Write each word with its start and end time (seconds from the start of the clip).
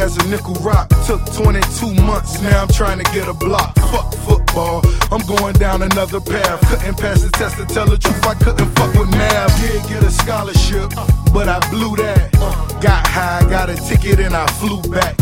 As 0.00 0.16
a 0.16 0.26
nickel 0.28 0.54
rock, 0.64 0.88
took 1.06 1.20
22 1.34 1.92
months, 2.02 2.40
now 2.40 2.62
I'm 2.62 2.68
trying 2.68 2.98
to 2.98 3.04
get 3.12 3.28
a 3.28 3.34
block. 3.34 3.76
Fuck 3.76 4.14
football, 4.14 4.80
I'm 5.12 5.20
going 5.26 5.52
down 5.54 5.82
another 5.82 6.20
path. 6.20 6.58
Couldn't 6.70 6.96
pass 6.96 7.22
the 7.22 7.28
test 7.28 7.58
to 7.58 7.66
tell 7.66 7.86
the 7.86 7.98
truth, 7.98 8.26
I 8.26 8.32
couldn't 8.32 8.70
fuck 8.76 8.94
with 8.94 9.10
math. 9.10 9.60
Did 9.60 9.86
get 9.90 10.02
a 10.02 10.10
scholarship, 10.10 10.88
but 11.34 11.50
I 11.50 11.60
blew 11.68 11.96
that. 11.96 12.32
Got 12.80 13.06
high, 13.06 13.44
got 13.50 13.68
a 13.68 13.76
ticket, 13.76 14.20
and 14.20 14.34
I 14.34 14.46
flew 14.52 14.80
back 14.90 15.18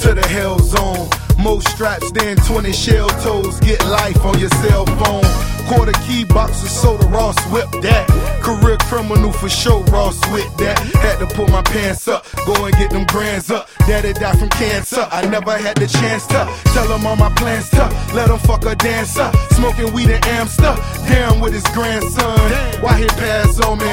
to 0.00 0.14
the 0.14 0.26
hell 0.26 0.58
zone. 0.60 1.10
More 1.38 1.60
straps 1.60 2.10
than 2.12 2.36
20 2.36 2.72
shell 2.72 3.08
toes. 3.20 3.60
Get 3.60 3.84
life 3.84 4.24
on 4.24 4.38
your 4.38 4.48
cell 4.64 4.86
phone. 4.86 5.31
Quarter 5.72 5.92
key 6.04 6.24
box 6.24 6.62
of 6.62 6.68
soda, 6.68 7.06
Ross 7.06 7.36
whip 7.50 7.66
that. 7.80 8.06
Career 8.42 8.76
criminal 8.90 9.32
for 9.32 9.48
sure, 9.48 9.82
Ross 9.84 10.20
with 10.30 10.54
that. 10.58 10.78
Had 11.00 11.18
to 11.20 11.26
pull 11.34 11.48
my 11.48 11.62
pants 11.62 12.06
up, 12.08 12.26
go 12.44 12.66
and 12.66 12.74
get 12.76 12.90
them 12.90 13.06
grands 13.06 13.50
up. 13.50 13.70
Daddy 13.86 14.12
died 14.12 14.38
from 14.38 14.50
cancer. 14.50 15.08
I 15.10 15.24
never 15.26 15.56
had 15.56 15.76
the 15.78 15.86
chance 15.86 16.26
to 16.26 16.44
tell 16.74 16.86
him 16.92 17.06
all 17.06 17.16
my 17.16 17.32
plans 17.36 17.70
to 17.70 17.88
let 18.12 18.28
him 18.28 18.38
fuck 18.40 18.66
a 18.66 18.74
dancer. 18.76 19.30
Smoking 19.52 19.94
weed 19.94 20.10
and 20.10 20.22
Amster, 20.26 20.76
down 21.08 21.40
with 21.40 21.54
his 21.54 21.64
grandson. 21.72 22.38
Why 22.82 22.98
he 22.98 23.06
pass 23.06 23.58
on 23.60 23.78
me? 23.78 23.92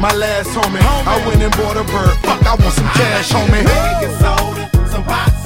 My 0.00 0.12
last 0.14 0.50
homie. 0.50 0.82
I 0.82 1.24
went 1.28 1.42
and 1.42 1.52
bought 1.52 1.76
a 1.76 1.84
bird. 1.84 2.16
Fuck, 2.26 2.42
I 2.44 2.54
want 2.56 2.74
some 2.74 2.90
cash, 2.98 3.30
homie. 3.30 3.62
Some 4.90 5.04
pots 5.04 5.39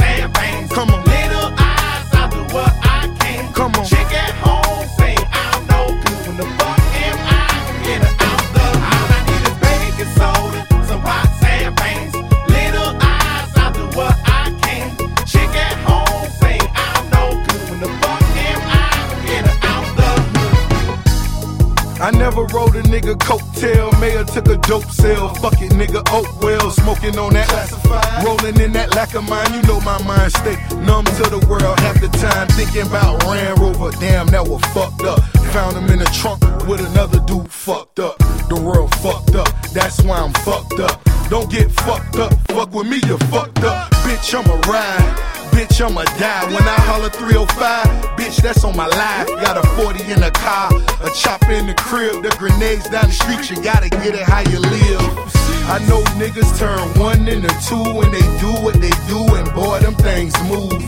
never 22.25 22.45
rode 22.57 22.75
a 22.75 22.83
nigga 22.89 23.15
coattail. 23.17 23.93
Mayor 24.01 24.25
took 24.25 24.47
a 24.49 24.57
dope 24.57 24.91
sale. 24.91 25.29
Fuck 25.43 25.61
it, 25.61 25.73
nigga. 25.73 26.01
Oak 26.11 26.41
well. 26.41 26.71
Smoking 26.71 27.19
on 27.19 27.35
that. 27.35 27.49
Classified. 27.49 28.25
Rolling 28.25 28.59
in 28.61 28.73
that 28.73 28.95
lack 28.95 29.15
of 29.15 29.29
mine. 29.29 29.53
You 29.53 29.61
know 29.69 29.79
my 29.81 30.03
mind 30.05 30.33
stay 30.33 30.57
numb 30.89 31.05
to 31.05 31.25
the 31.35 31.45
world 31.51 31.79
half 31.81 32.01
the 32.01 32.09
time. 32.09 32.49
Thinking 32.49 32.87
about 32.87 33.25
Land 33.27 33.59
Rover. 33.59 33.91
Damn, 34.01 34.29
that 34.29 34.49
was 34.49 34.63
fucked 34.73 35.05
up. 35.05 35.21
Found 35.53 35.77
him 35.77 35.91
in 35.91 35.99
the 35.99 36.11
trunk 36.21 36.41
with 36.67 36.81
another 36.81 37.21
dude 37.27 37.51
fucked 37.51 38.01
up. 38.01 38.17
The 38.49 38.59
world 38.59 38.95
fucked 39.05 39.35
up. 39.35 39.51
That's 39.75 40.03
why 40.03 40.17
I'm 40.19 40.33
fucked 40.49 40.81
up. 40.81 41.05
Don't 41.29 41.51
get 41.51 41.71
fucked 41.71 42.17
up. 42.17 42.33
Fuck 42.49 42.73
with 42.73 42.89
me, 42.89 43.01
you 43.05 43.19
fucked 43.33 43.65
up. 43.65 43.91
Bitch, 44.07 44.33
I'ma 44.33 44.55
ride. 44.73 45.24
Bitch, 45.55 45.81
I'ma 45.81 46.05
die 46.19 46.45
when 46.53 46.67
I 46.67 46.79
holler 46.83 47.11
305. 47.11 48.19
Bitch, 48.19 48.43
that's 48.43 48.65
on 48.65 48.77
my 48.77 48.87
life. 48.87 49.29
Got 49.41 49.57
a 49.57 49.67
40 49.79 50.03
in 50.13 50.21
the 50.21 50.31
car, 50.33 50.71
a 51.01 51.11
chopper 51.15 51.53
in 51.53 51.67
the 51.67 51.75
crib, 51.75 52.23
the 52.23 52.35
grenades 52.39 52.89
down 52.91 53.07
the 53.07 53.13
street. 53.15 53.51
You 53.51 53.63
gotta 53.63 53.89
get 53.89 54.15
it 54.15 54.23
how 54.23 54.41
you 54.41 54.59
live. 54.59 55.35
I 55.71 55.79
know 55.89 56.03
niggas 56.21 56.59
turn 56.59 56.79
one 57.01 57.27
into 57.29 57.49
two 57.67 57.83
when 57.95 58.11
they 58.11 58.27
do 58.43 58.51
what 58.63 58.75
they 58.81 58.93
do, 59.09 59.23
and 59.35 59.47
boy, 59.55 59.79
them 59.81 59.95
things 59.95 60.35
move. 60.45 60.83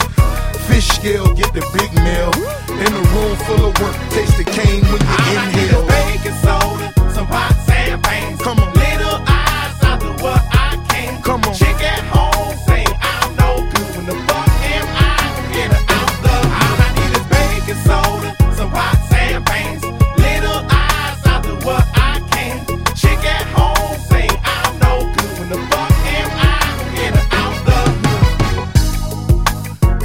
Fish 0.69 0.89
scale, 0.89 1.33
get 1.33 1.55
the 1.55 1.65
big 1.73 1.91
meal. 2.05 2.35
In 2.77 2.91
a 2.93 3.03
room 3.15 3.37
full 3.47 3.71
of 3.71 3.73
work, 3.81 3.97
taste 4.11 4.37
the 4.37 4.45
cane 4.45 4.83
when 4.91 5.01
you 5.01 5.17
I 5.17 5.31
is 5.31 5.55
inhale. 5.55 5.87
baking 5.87 6.39
soda, 6.43 6.93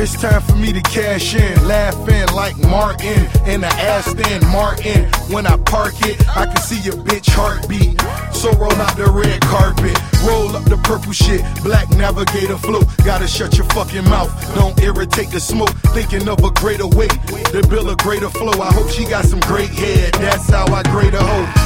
It's 0.01 0.19
time 0.19 0.41
for 0.41 0.55
me 0.55 0.73
to 0.73 0.81
cash 0.81 1.35
in, 1.35 1.67
laughing 1.67 2.25
like 2.35 2.57
Martin 2.57 3.29
in 3.45 3.61
the 3.61 3.67
Aston 3.67 4.41
Martin. 4.47 5.05
When 5.31 5.45
I 5.45 5.57
park 5.57 5.93
it, 5.99 6.27
I 6.27 6.47
can 6.47 6.57
see 6.57 6.79
your 6.79 6.95
bitch 6.95 7.29
heartbeat. 7.29 8.01
So 8.33 8.51
roll 8.53 8.73
out 8.81 8.97
the 8.97 9.05
red 9.05 9.39
carpet, 9.41 9.95
roll 10.25 10.55
up 10.55 10.63
the 10.63 10.77
purple 10.77 11.11
shit, 11.11 11.45
black 11.61 11.87
navigator 11.91 12.57
flow. 12.57 12.81
Gotta 13.05 13.27
shut 13.27 13.57
your 13.57 13.67
fucking 13.77 14.05
mouth, 14.05 14.33
don't 14.55 14.81
irritate 14.81 15.29
the 15.29 15.39
smoke. 15.39 15.69
Thinking 15.93 16.27
of 16.27 16.43
a 16.43 16.49
greater 16.49 16.87
weight, 16.87 17.13
to 17.53 17.61
build 17.69 17.87
a 17.87 17.95
greater 17.97 18.31
flow. 18.31 18.59
I 18.59 18.73
hope 18.73 18.89
she 18.89 19.05
got 19.05 19.25
some 19.25 19.41
great 19.41 19.69
head, 19.69 20.15
that's 20.15 20.49
how 20.49 20.65
I 20.73 20.81
grade 20.81 21.13
a 21.13 21.21
hoe. 21.21 21.60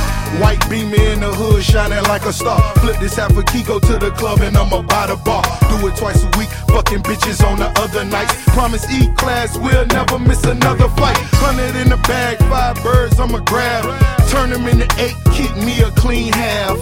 Shining 1.65 2.03
like 2.03 2.25
a 2.25 2.33
star. 2.33 2.59
Flip 2.79 2.97
this 2.99 3.15
half 3.15 3.31
a 3.31 3.41
Kiko 3.41 3.81
to 3.81 3.97
the 3.97 4.11
club 4.11 4.39
and 4.41 4.55
I'ma 4.55 4.81
buy 4.83 5.07
the 5.07 5.17
bar. 5.17 5.43
Do 5.69 5.87
it 5.87 5.95
twice 5.97 6.23
a 6.23 6.29
week, 6.37 6.49
fucking 6.69 7.01
bitches 7.01 7.43
on 7.45 7.57
the 7.57 7.69
other 7.81 8.05
nights. 8.05 8.33
Promise 8.53 8.85
E 8.93 9.11
class, 9.15 9.57
we'll 9.57 9.85
never 9.87 10.19
miss 10.19 10.43
another 10.45 10.89
fight. 10.89 11.17
Hundred 11.41 11.75
in 11.81 11.89
the 11.89 11.97
bag, 12.07 12.37
five 12.51 12.81
birds 12.83 13.19
I'ma 13.19 13.39
grab. 13.39 13.83
Turn 14.29 14.49
them 14.51 14.67
into 14.67 14.87
eight, 15.01 15.17
keep 15.33 15.53
me 15.57 15.81
a 15.81 15.89
clean 15.91 16.31
half. 16.31 16.77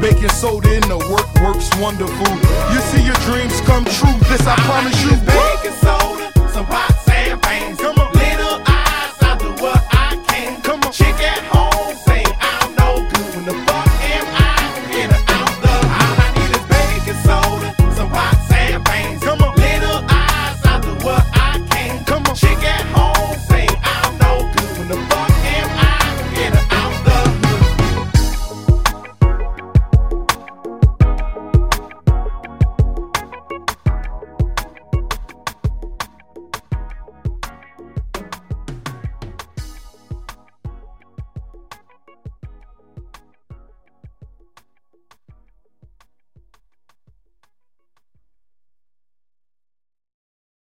Baking 0.00 0.28
soda 0.30 0.72
in 0.74 0.82
the 0.82 0.98
work 1.10 1.28
works 1.42 1.70
wonderful. 1.78 2.32
You 2.72 2.80
see 2.90 3.02
your 3.02 3.18
dreams 3.26 3.60
come 3.62 3.84
true, 3.84 4.18
this 4.30 4.46
I 4.46 4.56
promise 4.66 4.98
you. 5.02 5.14
Baking 5.26 5.76
soda, 5.82 6.27